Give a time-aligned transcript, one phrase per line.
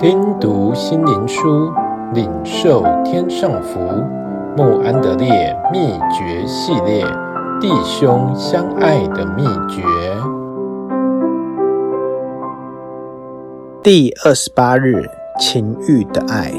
[0.00, 1.70] 听读心灵书，
[2.14, 3.78] 领受天上福。
[4.56, 7.04] 慕安德烈秘诀系列：
[7.60, 9.82] 弟兄相爱的秘诀。
[13.82, 15.04] 第二十八日，
[15.38, 16.50] 情欲的爱。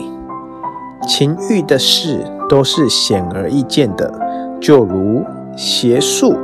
[1.07, 4.13] 情欲的事都是显而易见的，
[4.61, 5.25] 就如
[5.57, 6.35] 邪术、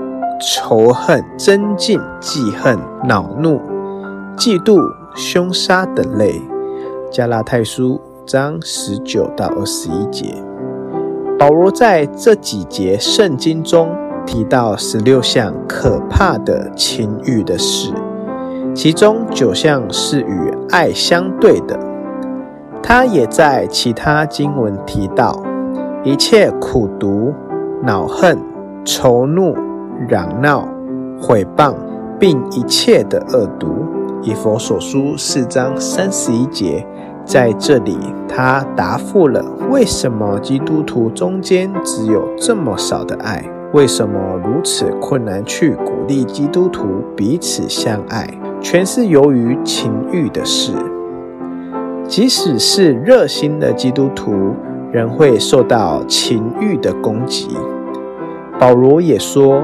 [0.41, 2.75] 仇恨、增进、记恨、
[3.07, 3.61] 恼怒、
[4.35, 4.81] 嫉妒、
[5.13, 6.41] 凶杀等类。
[7.09, 10.35] 加拉太书五章十九到二十一节，
[11.39, 13.89] 保罗在这几节圣经中
[14.25, 17.93] 提到十六项可怕的情欲的事，
[18.75, 21.79] 其中九项是与爱相对的。
[22.83, 25.41] 他也在其他经文提到
[26.03, 27.33] 一切苦毒、
[27.83, 28.37] 恼恨、
[28.83, 29.55] 愁怒、
[30.09, 30.67] 嚷闹、
[31.21, 31.73] 毁谤，
[32.19, 33.67] 并一切的恶毒。
[34.23, 36.85] 以弗所书四章三十一节。
[37.27, 48.25] 在这里，他答复了为什么基督徒中间只有这么少的爱，为什么如此困难去鼓励基督徒彼此相爱，
[48.61, 50.71] 全是由于情欲的事。
[52.07, 54.55] 即使是热心的基督徒，
[54.93, 57.49] 仍会受到情欲的攻击。
[58.57, 59.61] 保罗也说，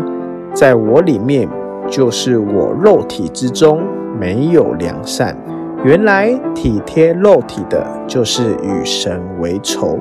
[0.54, 1.48] 在我里面，
[1.88, 3.82] 就是我肉体之中，
[4.20, 5.38] 没有良善。
[5.84, 10.00] 原来体贴肉体的，就是与神为仇。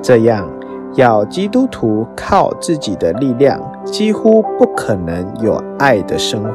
[0.00, 0.48] 这样，
[0.94, 6.50] 要基督徒靠自己的力量，几乎不可能有爱的生活。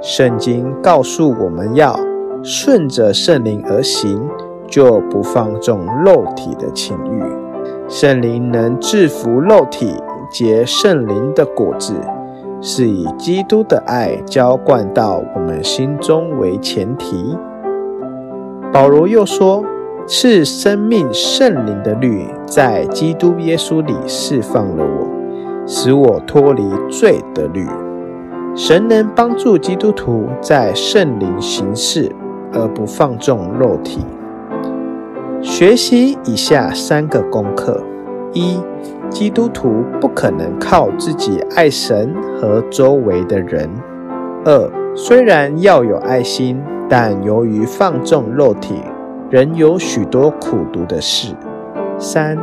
[0.00, 1.94] 圣经告诉我们要
[2.42, 4.26] 顺着圣灵而行，
[4.66, 7.22] 就不放纵肉体的情欲。
[7.90, 9.94] 圣灵能制服肉体，
[10.30, 11.92] 结圣灵的果子。
[12.66, 17.36] 是以基督的爱浇灌到我们心中为前提。
[18.72, 19.62] 保罗又说
[20.08, 27.66] ：“赐生命圣灵的律在基督耶稣里释放了我，使我脱离罪的律。
[28.56, 32.10] 神能帮助基督徒在圣灵行事，
[32.54, 34.00] 而不放纵肉体。
[35.42, 37.78] 学习以下三个功课：
[38.34, 38.60] 一。”
[39.10, 43.70] 基督徒不可能靠自己爱神和周围的人。
[44.44, 48.82] 二，虽然要有爱心，但由于放纵肉体，
[49.30, 51.32] 仍有许多苦读的事。
[51.96, 52.36] 三，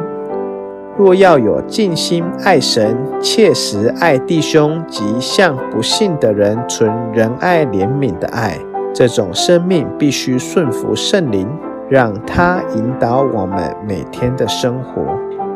[0.98, 8.58] 若要有尽心爱神、切实爱弟兄及向不信的人存仁爱怜悯的爱，
[8.94, 11.48] 这种生命必须顺服圣灵，
[11.90, 15.02] 让他引导我们每天的生活，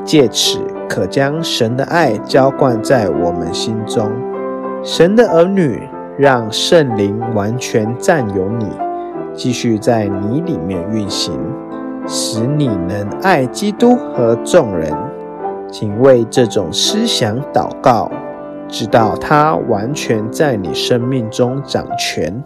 [0.05, 0.59] 借此。
[0.87, 4.09] 可将神的爱浇灌在我们心中，
[4.83, 5.81] 神的儿女
[6.15, 8.67] 让圣灵完全占有你，
[9.33, 11.33] 继续在你里面运行，
[12.07, 14.93] 使你能爱基督和众人。
[15.71, 18.09] 请为这种思想祷告，
[18.67, 22.43] 直到他完全在你生命中掌权。